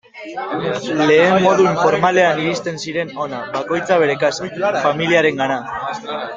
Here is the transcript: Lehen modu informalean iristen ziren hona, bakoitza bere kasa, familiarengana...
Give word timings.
Lehen 1.09 1.35
modu 1.43 1.67
informalean 1.73 2.41
iristen 2.45 2.81
ziren 2.87 3.13
hona, 3.21 3.43
bakoitza 3.59 4.01
bere 4.07 4.19
kasa, 4.27 4.51
familiarengana... 4.89 5.63